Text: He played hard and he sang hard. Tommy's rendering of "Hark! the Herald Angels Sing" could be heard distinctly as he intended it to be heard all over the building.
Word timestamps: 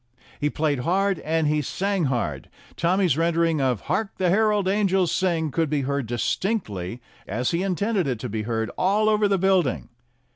He 0.39 0.49
played 0.49 0.79
hard 0.79 1.19
and 1.19 1.45
he 1.45 1.61
sang 1.61 2.05
hard. 2.05 2.49
Tommy's 2.75 3.15
rendering 3.17 3.61
of 3.61 3.81
"Hark! 3.81 4.17
the 4.17 4.31
Herald 4.31 4.67
Angels 4.67 5.11
Sing" 5.11 5.51
could 5.51 5.69
be 5.69 5.81
heard 5.81 6.07
distinctly 6.07 7.03
as 7.27 7.51
he 7.51 7.61
intended 7.61 8.07
it 8.07 8.17
to 8.21 8.27
be 8.27 8.41
heard 8.41 8.71
all 8.79 9.07
over 9.09 9.27
the 9.27 9.37
building. 9.37 9.89